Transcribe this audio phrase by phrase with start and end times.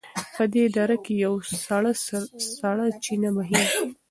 [0.35, 1.39] په دې دره کې یوه
[2.61, 3.81] سړه چینه بهېږي.